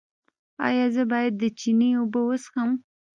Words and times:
ایا 0.67 0.85
زه 0.95 1.03
باید 1.11 1.33
د 1.37 1.43
چینې 1.59 1.89
اوبه 1.99 2.21
وڅښم؟ 2.27 2.69